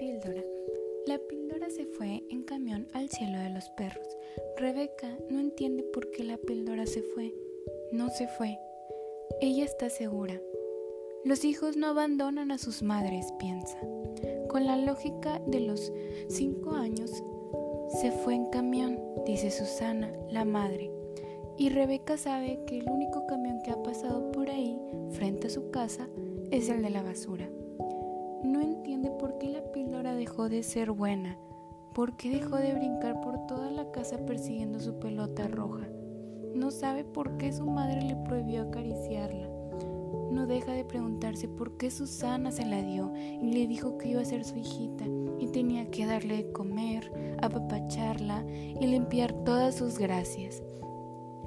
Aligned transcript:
píldora. 0.00 0.42
La 1.06 1.18
píldora 1.18 1.68
se 1.68 1.84
fue 1.84 2.24
en 2.30 2.42
camión 2.42 2.88
al 2.94 3.10
cielo 3.10 3.38
de 3.38 3.50
los 3.50 3.68
perros. 3.68 4.06
Rebeca 4.56 5.14
no 5.28 5.38
entiende 5.38 5.82
por 5.82 6.10
qué 6.10 6.24
la 6.24 6.38
píldora 6.38 6.86
se 6.86 7.02
fue. 7.02 7.34
No 7.92 8.08
se 8.08 8.26
fue. 8.26 8.58
Ella 9.42 9.66
está 9.66 9.90
segura. 9.90 10.40
Los 11.22 11.44
hijos 11.44 11.76
no 11.76 11.88
abandonan 11.88 12.50
a 12.50 12.56
sus 12.56 12.82
madres, 12.82 13.26
piensa. 13.38 13.78
Con 14.48 14.64
la 14.64 14.78
lógica 14.78 15.38
de 15.46 15.60
los 15.60 15.92
cinco 16.28 16.70
años, 16.70 17.22
se 18.00 18.10
fue 18.10 18.36
en 18.36 18.46
camión, 18.46 18.98
dice 19.26 19.50
Susana, 19.50 20.10
la 20.30 20.46
madre. 20.46 20.90
Y 21.58 21.68
Rebeca 21.68 22.16
sabe 22.16 22.58
que 22.66 22.78
el 22.78 22.88
único 22.88 23.26
camión 23.26 23.60
que 23.60 23.70
ha 23.70 23.82
pasado 23.82 24.32
por 24.32 24.48
ahí, 24.48 24.80
frente 25.10 25.48
a 25.48 25.50
su 25.50 25.70
casa, 25.70 26.08
es 26.50 26.70
el 26.70 26.80
de 26.80 26.88
la 26.88 27.02
basura. 27.02 27.50
No 28.42 28.62
entiende 28.62 29.10
por 29.10 29.36
qué 29.36 29.49
dejó 30.30 30.48
de 30.48 30.62
ser 30.62 30.92
buena, 30.92 31.36
por 31.92 32.16
qué 32.16 32.30
dejó 32.30 32.54
de 32.54 32.72
brincar 32.72 33.20
por 33.20 33.48
toda 33.48 33.68
la 33.68 33.90
casa 33.90 34.16
persiguiendo 34.26 34.78
su 34.78 35.00
pelota 35.00 35.48
roja. 35.48 35.88
No 36.54 36.70
sabe 36.70 37.02
por 37.02 37.36
qué 37.36 37.52
su 37.52 37.66
madre 37.68 38.00
le 38.00 38.14
prohibió 38.14 38.62
acariciarla. 38.62 39.48
No 40.30 40.46
deja 40.46 40.70
de 40.72 40.84
preguntarse 40.84 41.48
por 41.48 41.76
qué 41.78 41.90
Susana 41.90 42.52
se 42.52 42.64
la 42.64 42.80
dio 42.80 43.12
y 43.16 43.52
le 43.52 43.66
dijo 43.66 43.98
que 43.98 44.10
iba 44.10 44.20
a 44.20 44.24
ser 44.24 44.44
su 44.44 44.56
hijita 44.56 45.04
y 45.40 45.48
tenía 45.48 45.90
que 45.90 46.06
darle 46.06 46.36
de 46.36 46.52
comer, 46.52 47.10
apapacharla 47.42 48.46
y 48.48 48.86
limpiar 48.86 49.32
todas 49.44 49.74
sus 49.74 49.98
gracias. 49.98 50.62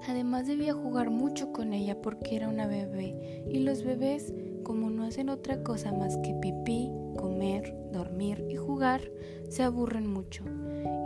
Además 0.09 0.45
debía 0.45 0.73
jugar 0.73 1.09
mucho 1.09 1.53
con 1.53 1.72
ella 1.72 2.02
porque 2.02 2.36
era 2.36 2.50
una 2.50 2.67
bebé 2.67 3.45
y 3.50 3.59
los 3.59 3.81
bebés 3.86 4.34
como 4.63 4.89
no 4.89 5.05
hacen 5.05 5.30
otra 5.30 5.63
cosa 5.63 5.94
más 5.94 6.17
que 6.17 6.34
pipí, 6.41 6.91
comer, 7.16 7.76
dormir 7.91 8.45
y 8.49 8.55
jugar, 8.55 9.02
se 9.49 9.63
aburren 9.63 10.12
mucho. 10.12 10.44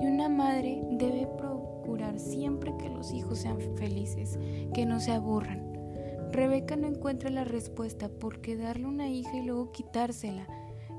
Y 0.02 0.05
una 0.05 0.30
madre 0.30 0.81
debe 0.91 1.27
procurar 1.38 2.19
siempre 2.19 2.73
que 2.77 2.89
los 2.89 3.13
hijos 3.13 3.39
sean 3.39 3.59
felices, 3.77 4.39
que 4.73 4.85
no 4.85 5.00
se 5.00 5.11
aburran. 5.11 5.67
Rebeca 6.31 6.75
no 6.75 6.88
encuentra 6.88 7.30
la 7.30 7.44
respuesta 7.44 8.09
por 8.09 8.41
qué 8.41 8.58
darle 8.58 8.85
una 8.85 9.08
hija 9.09 9.35
y 9.38 9.44
luego 9.44 9.72
quitársela. 9.72 10.47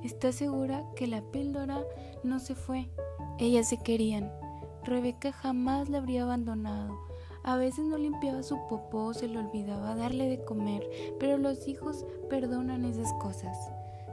Está 0.02 0.32
segura 0.32 0.84
que 0.96 1.06
la 1.06 1.22
píldora 1.22 1.84
no 2.22 2.38
se 2.38 2.54
fue. 2.54 2.88
Ellas 3.38 3.68
se 3.68 3.78
querían. 3.78 4.32
Rebeca 4.84 5.32
jamás 5.32 5.88
la 5.88 5.98
habría 5.98 6.22
abandonado. 6.22 6.98
A 7.44 7.56
veces 7.56 7.84
no 7.84 7.98
limpiaba 7.98 8.42
su 8.42 8.56
popó, 8.68 9.14
se 9.14 9.28
le 9.28 9.38
olvidaba 9.38 9.94
darle 9.94 10.28
de 10.28 10.44
comer, 10.44 10.88
pero 11.18 11.38
los 11.38 11.66
hijos 11.68 12.04
perdonan 12.28 12.84
esas 12.84 13.12
cosas. 13.14 13.56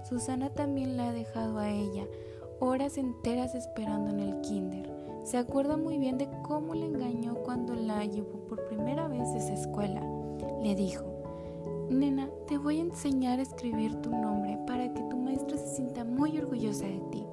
Susana 0.08 0.52
también 0.52 0.98
la 0.98 1.10
ha 1.10 1.14
dejado 1.14 1.58
a 1.58 1.70
ella, 1.70 2.06
horas 2.60 3.00
enteras 3.00 3.56
esperando 3.56 4.12
en 4.12 4.20
el 4.20 4.40
kinder. 4.42 4.88
Se 5.24 5.40
acuerda 5.40 5.78
muy 5.78 5.98
bien 5.98 6.20
de 6.20 6.30
cómo 6.44 6.76
le 6.76 6.86
engañó 6.86 7.34
cuando 7.44 7.74
la 7.74 8.06
llevó 8.06 8.46
por 8.48 8.68
primera 8.68 9.08
vez 9.08 9.28
a 9.30 9.38
esa 9.38 9.54
escuela. 9.54 10.04
Le 10.62 10.76
dijo, 10.76 11.04
Nena, 11.90 12.30
te 12.48 12.60
voy 12.60 12.78
a 12.78 12.84
enseñar 12.84 13.40
a 13.40 13.42
escribir 13.42 13.96
tu 14.02 14.12
nombre 14.12 14.60
para 14.68 14.94
que 14.94 15.02
tu 15.10 15.18
maestra 15.18 15.58
se 15.58 15.76
sienta 15.76 16.04
muy 16.04 16.38
orgullosa 16.38 16.86
de 16.86 17.02
ti. 17.12 17.26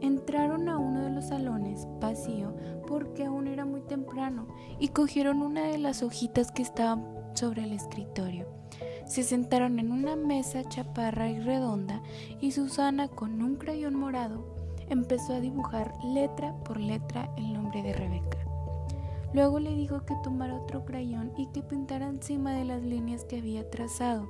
Entraron 0.00 0.68
a 0.68 0.78
uno 0.78 1.04
de 1.04 1.10
los 1.10 1.26
salones, 1.26 1.86
vacío, 2.00 2.54
porque 2.88 3.24
aún 3.24 3.46
era 3.46 3.64
muy 3.64 3.82
temprano, 3.82 4.48
y 4.80 4.88
cogieron 4.88 5.42
una 5.42 5.68
de 5.68 5.78
las 5.78 6.02
hojitas 6.02 6.50
que 6.50 6.62
estaban 6.62 7.06
sobre 7.34 7.62
el 7.62 7.72
escritorio. 7.72 8.46
Se 9.08 9.22
sentaron 9.22 9.78
en 9.78 9.90
una 9.90 10.16
mesa 10.16 10.68
chaparra 10.68 11.30
y 11.30 11.40
redonda, 11.40 12.02
y 12.40 12.52
Susana, 12.52 13.08
con 13.08 13.42
un 13.42 13.56
crayón 13.56 13.94
morado, 13.94 14.44
empezó 14.90 15.32
a 15.32 15.40
dibujar 15.40 15.92
letra 16.04 16.54
por 16.64 16.78
letra 16.78 17.32
el 17.36 17.54
nombre 17.54 17.82
de 17.82 17.94
Rebeca. 17.94 18.38
Luego 19.32 19.60
le 19.60 19.74
dijo 19.74 20.04
que 20.04 20.14
tomara 20.22 20.54
otro 20.54 20.84
crayón 20.84 21.32
y 21.36 21.46
que 21.46 21.62
pintara 21.62 22.06
encima 22.06 22.52
de 22.52 22.66
las 22.66 22.82
líneas 22.82 23.24
que 23.24 23.38
había 23.38 23.68
trazado. 23.70 24.28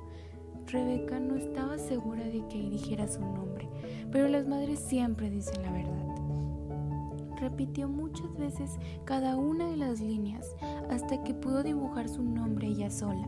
Rebeca 0.67 1.19
no 1.19 1.35
estaba 1.35 1.77
segura 1.77 2.23
de 2.23 2.45
que 2.47 2.57
ahí 2.57 2.69
dijera 2.69 3.07
su 3.07 3.21
nombre, 3.21 3.67
pero 4.11 4.27
las 4.27 4.47
madres 4.47 4.79
siempre 4.79 5.29
dicen 5.29 5.61
la 5.61 5.71
verdad. 5.71 5.99
Repitió 7.37 7.87
muchas 7.87 8.33
veces 8.37 8.77
cada 9.05 9.37
una 9.37 9.69
de 9.69 9.77
las 9.77 10.01
líneas 10.01 10.55
hasta 10.89 11.23
que 11.23 11.33
pudo 11.33 11.63
dibujar 11.63 12.09
su 12.09 12.21
nombre 12.21 12.67
ella 12.67 12.89
sola, 12.89 13.25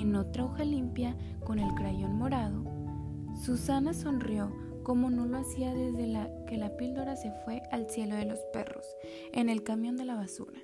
en 0.00 0.16
otra 0.16 0.44
hoja 0.44 0.64
limpia 0.64 1.16
con 1.44 1.58
el 1.58 1.74
crayón 1.74 2.16
morado. 2.16 2.64
Susana 3.44 3.94
sonrió 3.94 4.52
como 4.82 5.10
no 5.10 5.26
lo 5.26 5.36
hacía 5.36 5.74
desde 5.74 6.30
que 6.46 6.56
la 6.56 6.76
píldora 6.76 7.14
se 7.14 7.30
fue 7.44 7.62
al 7.70 7.90
cielo 7.90 8.16
de 8.16 8.24
los 8.24 8.38
perros, 8.52 8.86
en 9.32 9.50
el 9.50 9.62
camión 9.62 9.96
de 9.96 10.06
la 10.06 10.14
basura 10.14 10.58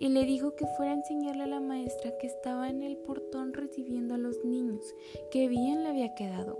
y 0.00 0.08
le 0.08 0.24
dijo 0.24 0.56
que 0.56 0.66
fuera 0.66 0.92
a 0.92 0.94
enseñarle 0.96 1.42
a 1.42 1.46
la 1.46 1.60
maestra 1.60 2.16
que 2.18 2.26
estaba 2.26 2.70
en 2.70 2.82
el 2.82 2.96
portón 2.96 3.52
recibiendo 3.52 4.14
a 4.14 4.18
los 4.18 4.42
niños, 4.44 4.94
que 5.30 5.46
bien 5.46 5.82
le 5.82 5.90
había 5.90 6.14
quedado. 6.14 6.58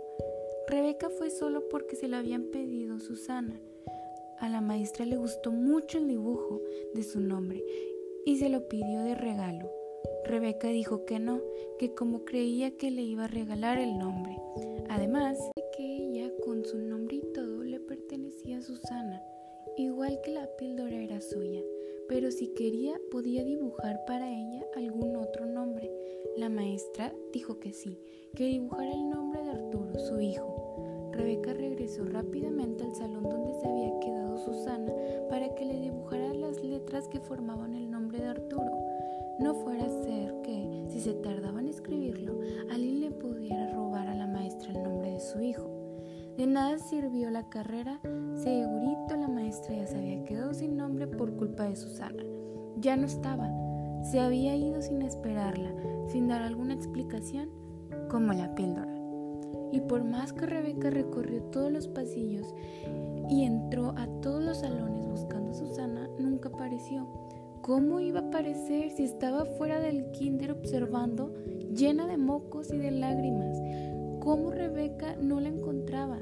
Rebeca 0.68 1.08
fue 1.08 1.30
solo 1.30 1.66
porque 1.70 1.96
se 1.96 2.06
lo 2.06 2.18
habían 2.18 2.50
pedido 2.50 3.00
Susana. 3.00 3.58
A 4.38 4.50
la 4.50 4.60
maestra 4.60 5.06
le 5.06 5.16
gustó 5.16 5.52
mucho 5.52 5.96
el 5.96 6.08
dibujo 6.08 6.60
de 6.94 7.02
su 7.02 7.18
nombre 7.18 7.64
y 8.26 8.36
se 8.36 8.50
lo 8.50 8.68
pidió 8.68 9.00
de 9.00 9.14
regalo. 9.14 9.79
Rebeca 10.30 10.68
dijo 10.68 11.04
que 11.04 11.18
no, 11.18 11.40
que 11.78 11.92
como 11.94 12.24
creía 12.24 12.76
que 12.76 12.90
le 12.90 13.02
iba 13.02 13.24
a 13.24 13.28
regalar 13.28 13.78
el 13.78 13.98
nombre. 13.98 14.36
Además 14.88 15.38
de 15.56 15.64
que 15.76 15.84
ella 15.84 16.30
con 16.44 16.64
su 16.64 16.78
nombre 16.78 17.16
y 17.16 17.32
todo 17.34 17.64
le 17.64 17.80
pertenecía 17.80 18.58
a 18.58 18.62
Susana, 18.62 19.22
igual 19.76 20.20
que 20.22 20.30
la 20.30 20.48
píldora 20.56 20.96
era 20.96 21.20
suya 21.20 21.60
pero 22.10 22.32
si 22.32 22.48
quería 22.48 23.00
podía 23.12 23.44
dibujar 23.44 24.04
para 24.04 24.28
ella 24.28 24.66
algún 24.74 25.14
otro 25.14 25.46
nombre. 25.46 25.88
La 26.36 26.48
maestra 26.48 27.14
dijo 27.32 27.60
que 27.60 27.72
sí, 27.72 28.00
que 28.34 28.46
dibujara 28.46 28.92
el 28.92 29.08
nombre 29.08 29.44
de 29.44 29.50
Arturo, 29.50 29.96
su 29.96 30.20
hijo. 30.20 31.12
Rebeca 31.12 31.54
regresó 31.54 32.04
rápidamente 32.04 32.82
al 32.82 32.96
salón 32.96 33.22
donde 33.22 33.54
se 33.60 33.68
había 33.68 34.00
quedado 34.00 34.38
Susana 34.38 34.92
para 35.28 35.54
que 35.54 35.64
le 35.64 35.78
dibujara 35.78 36.34
las 36.34 36.60
letras 36.64 37.06
que 37.06 37.20
formaban 37.20 37.74
el 37.74 37.82
nombre. 37.82 37.89
No 39.40 39.54
fuera 39.54 39.86
a 39.86 40.02
ser 40.04 40.34
que, 40.42 40.84
si 40.88 41.00
se 41.00 41.14
tardaba 41.14 41.60
en 41.60 41.68
escribirlo, 41.68 42.40
alguien 42.70 43.00
le 43.00 43.10
pudiera 43.10 43.72
robar 43.72 44.06
a 44.06 44.14
la 44.14 44.26
maestra 44.26 44.72
el 44.72 44.82
nombre 44.82 45.12
de 45.12 45.20
su 45.20 45.40
hijo. 45.40 45.80
De 46.36 46.46
nada 46.46 46.78
sirvió 46.78 47.30
la 47.30 47.48
carrera, 47.48 48.00
segurito 48.34 49.16
la 49.16 49.28
maestra 49.28 49.74
ya 49.74 49.86
se 49.86 49.96
había 49.96 50.24
quedado 50.24 50.52
sin 50.52 50.76
nombre 50.76 51.06
por 51.06 51.34
culpa 51.36 51.64
de 51.64 51.76
Susana. 51.76 52.22
Ya 52.76 52.96
no 52.96 53.06
estaba, 53.06 53.50
se 54.02 54.20
había 54.20 54.54
ido 54.56 54.82
sin 54.82 55.00
esperarla, 55.00 55.72
sin 56.08 56.28
dar 56.28 56.42
alguna 56.42 56.74
explicación, 56.74 57.48
como 58.10 58.34
la 58.34 58.54
píldora. 58.54 58.94
Y 59.72 59.80
por 59.80 60.04
más 60.04 60.34
que 60.34 60.44
Rebeca 60.44 60.90
recorrió 60.90 61.42
todos 61.44 61.72
los 61.72 61.88
pasillos 61.88 62.54
y 63.30 63.44
entró 63.44 63.94
a 63.96 64.06
todos 64.20 64.42
los 64.42 64.58
salones 64.58 65.06
buscando 65.08 65.52
a 65.52 65.54
Susana, 65.54 66.08
nunca 66.18 66.50
apareció. 66.50 67.29
¿Cómo 67.62 68.00
iba 68.00 68.20
a 68.20 68.28
aparecer 68.28 68.90
si 68.90 69.04
estaba 69.04 69.44
fuera 69.44 69.80
del 69.80 70.10
kinder 70.12 70.50
observando, 70.50 71.34
llena 71.74 72.06
de 72.06 72.16
mocos 72.16 72.72
y 72.72 72.78
de 72.78 72.90
lágrimas? 72.90 73.54
¿Cómo 74.20 74.50
Rebeca 74.50 75.16
no 75.16 75.40
la 75.40 75.48
encontraba? 75.48 76.20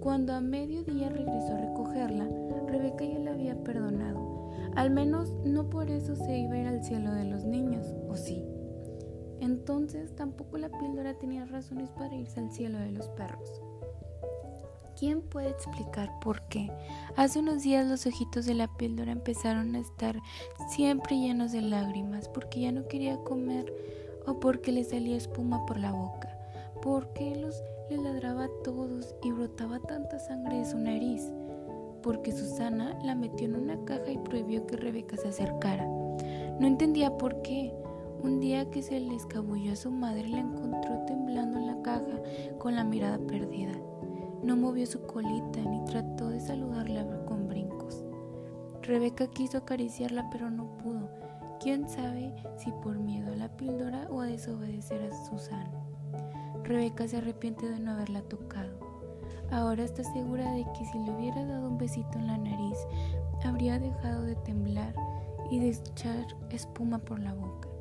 Cuando 0.00 0.34
a 0.34 0.42
mediodía 0.42 1.08
regresó 1.08 1.54
a 1.54 1.60
recogerla, 1.60 2.28
Rebeca 2.68 3.04
ya 3.06 3.18
la 3.18 3.32
había 3.32 3.62
perdonado. 3.64 4.50
Al 4.76 4.90
menos 4.90 5.32
no 5.44 5.70
por 5.70 5.88
eso 5.88 6.16
se 6.16 6.38
iba 6.38 6.52
a 6.54 6.58
ir 6.58 6.66
al 6.66 6.84
cielo 6.84 7.12
de 7.12 7.24
los 7.24 7.44
niños, 7.44 7.94
¿o 8.08 8.16
sí? 8.16 8.44
Entonces 9.40 10.14
tampoco 10.14 10.58
la 10.58 10.68
píldora 10.68 11.18
tenía 11.18 11.46
razones 11.46 11.90
para 11.92 12.14
irse 12.14 12.40
al 12.40 12.52
cielo 12.52 12.78
de 12.78 12.92
los 12.92 13.08
perros. 13.08 13.62
¿Quién 14.98 15.22
puede 15.22 15.50
explicar 15.50 16.18
por 16.20 16.42
qué? 16.42 16.70
Hace 17.16 17.40
unos 17.40 17.62
días 17.62 17.86
los 17.86 18.06
ojitos 18.06 18.46
de 18.46 18.54
la 18.54 18.68
píldora 18.68 19.10
empezaron 19.10 19.74
a 19.74 19.80
estar 19.80 20.20
siempre 20.68 21.18
llenos 21.18 21.50
de 21.50 21.62
lágrimas 21.62 22.28
porque 22.28 22.60
ya 22.60 22.72
no 22.72 22.86
quería 22.86 23.16
comer 23.24 23.72
o 24.26 24.38
porque 24.38 24.70
le 24.70 24.84
salía 24.84 25.16
espuma 25.16 25.66
por 25.66 25.78
la 25.78 25.90
boca. 25.90 26.38
¿Por 26.80 27.12
qué 27.12 27.34
los 27.34 27.60
le 27.90 27.96
ladraba 27.96 28.44
a 28.44 28.62
todos 28.62 29.14
y 29.22 29.32
brotaba 29.32 29.80
tanta 29.80 30.18
sangre 30.18 30.58
de 30.58 30.64
su 30.64 30.78
nariz? 30.78 31.22
Porque 32.02 32.30
Susana 32.30 32.96
la 33.02 33.14
metió 33.14 33.46
en 33.46 33.56
una 33.56 33.84
caja 33.84 34.10
y 34.10 34.18
prohibió 34.18 34.66
que 34.66 34.76
Rebeca 34.76 35.16
se 35.16 35.28
acercara. 35.28 35.86
No 36.60 36.66
entendía 36.66 37.16
por 37.18 37.42
qué. 37.42 37.74
Un 38.22 38.40
día 38.40 38.70
que 38.70 38.82
se 38.82 39.00
le 39.00 39.14
escabulló 39.16 39.72
a 39.72 39.76
su 39.76 39.90
madre 39.90 40.28
la 40.28 40.38
encontró 40.38 41.04
temblando 41.06 41.58
en 41.58 41.66
la 41.66 41.82
caja 41.82 42.22
con 42.58 42.74
la 42.74 42.84
mirada 42.84 43.18
perdida. 43.18 43.72
No 44.44 44.56
movió 44.56 44.86
su 44.86 45.00
colita 45.06 45.60
ni 45.60 45.82
trató 45.86 46.28
de 46.28 46.38
saludarla 46.38 47.06
con 47.24 47.48
brincos. 47.48 48.04
Rebeca 48.82 49.26
quiso 49.28 49.56
acariciarla 49.56 50.28
pero 50.30 50.50
no 50.50 50.76
pudo. 50.76 51.08
Quién 51.60 51.88
sabe 51.88 52.30
si 52.58 52.70
por 52.82 52.98
miedo 52.98 53.32
a 53.32 53.36
la 53.36 53.48
píldora 53.56 54.06
o 54.10 54.20
a 54.20 54.26
desobedecer 54.26 55.00
a 55.02 55.24
Susana. 55.30 55.72
Rebeca 56.62 57.08
se 57.08 57.16
arrepiente 57.16 57.66
de 57.66 57.80
no 57.80 57.92
haberla 57.92 58.20
tocado. 58.20 58.78
Ahora 59.50 59.82
está 59.82 60.04
segura 60.04 60.52
de 60.52 60.66
que 60.76 60.84
si 60.84 60.98
le 60.98 61.12
hubiera 61.12 61.42
dado 61.46 61.66
un 61.70 61.78
besito 61.78 62.18
en 62.18 62.26
la 62.26 62.36
nariz, 62.36 62.76
habría 63.44 63.78
dejado 63.78 64.24
de 64.24 64.36
temblar 64.36 64.94
y 65.50 65.58
de 65.58 65.70
echar 65.70 66.26
espuma 66.50 66.98
por 66.98 67.18
la 67.18 67.32
boca. 67.32 67.73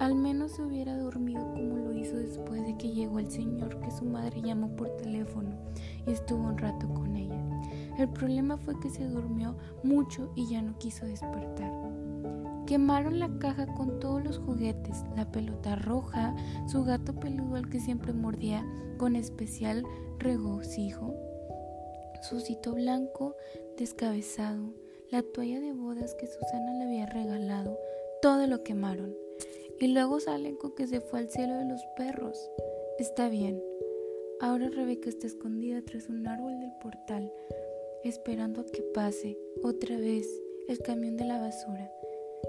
Al 0.00 0.14
menos 0.14 0.52
se 0.52 0.62
hubiera 0.62 0.96
dormido 0.96 1.42
como 1.52 1.76
lo 1.76 1.92
hizo 1.92 2.16
después 2.16 2.64
de 2.64 2.76
que 2.78 2.92
llegó 2.92 3.18
el 3.18 3.30
señor 3.30 3.80
que 3.80 3.90
su 3.90 4.04
madre 4.04 4.40
llamó 4.40 4.74
por 4.76 4.96
teléfono 4.96 5.50
y 6.06 6.12
estuvo 6.12 6.44
un 6.44 6.56
rato 6.56 6.88
con 6.94 7.16
ella. 7.16 7.40
El 7.98 8.08
problema 8.08 8.56
fue 8.56 8.78
que 8.78 8.90
se 8.90 9.06
durmió 9.08 9.56
mucho 9.82 10.30
y 10.36 10.48
ya 10.48 10.62
no 10.62 10.78
quiso 10.78 11.04
despertar. 11.04 11.72
Quemaron 12.66 13.18
la 13.18 13.30
caja 13.38 13.66
con 13.74 13.98
todos 13.98 14.22
los 14.22 14.38
juguetes, 14.38 15.02
la 15.16 15.32
pelota 15.32 15.74
roja, 15.74 16.36
su 16.68 16.84
gato 16.84 17.18
peludo 17.18 17.56
al 17.56 17.68
que 17.68 17.80
siempre 17.80 18.12
mordía 18.12 18.64
con 18.98 19.16
especial 19.16 19.84
regocijo, 20.18 21.14
su 22.22 22.40
cito 22.40 22.74
blanco 22.74 23.34
descabezado, 23.76 24.74
la 25.10 25.22
toalla 25.22 25.60
de 25.60 25.72
bodas 25.72 26.14
que 26.14 26.26
Susana 26.26 26.74
le 26.74 26.84
había 26.84 27.06
regalado, 27.06 27.78
todo 28.20 28.46
lo 28.46 28.62
quemaron. 28.62 29.27
Y 29.80 29.88
luego 29.88 30.18
salen 30.18 30.56
con 30.56 30.74
que 30.74 30.86
se 30.86 31.00
fue 31.00 31.20
al 31.20 31.30
cielo 31.30 31.54
de 31.56 31.64
los 31.64 31.84
perros. 31.96 32.50
Está 32.98 33.28
bien. 33.28 33.62
Ahora 34.40 34.68
Rebeca 34.70 35.08
está 35.08 35.26
escondida 35.26 35.82
tras 35.82 36.08
un 36.08 36.26
árbol 36.26 36.58
del 36.58 36.72
portal, 36.80 37.32
esperando 38.04 38.60
a 38.60 38.66
que 38.66 38.82
pase 38.82 39.38
otra 39.62 39.96
vez 39.96 40.26
el 40.68 40.78
camión 40.80 41.16
de 41.16 41.24
la 41.24 41.40
basura. 41.40 41.92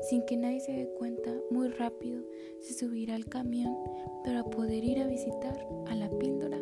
Sin 0.10 0.26
que 0.26 0.38
nadie 0.38 0.60
se 0.60 0.72
dé 0.72 0.90
cuenta, 0.98 1.32
muy 1.52 1.68
rápido 1.70 2.24
se 2.62 2.74
subirá 2.74 3.16
al 3.16 3.26
camión 3.26 3.76
para 4.24 4.44
poder 4.44 4.84
ir 4.84 5.00
a 5.00 5.08
visitar 5.08 5.68
a 5.88 5.96
la 5.96 6.10
píldora 6.18 6.60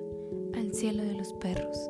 al 0.54 0.74
cielo 0.74 1.04
de 1.04 1.14
los 1.14 1.34
perros. 1.34 1.90